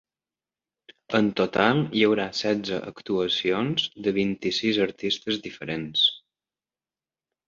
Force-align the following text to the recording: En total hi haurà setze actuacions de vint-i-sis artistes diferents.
En 1.17 1.27
total 1.41 1.81
hi 1.99 2.01
haurà 2.05 2.23
setze 2.39 2.79
actuacions 2.91 3.85
de 4.07 4.13
vint-i-sis 4.19 4.79
artistes 4.87 5.37
diferents. 5.45 6.07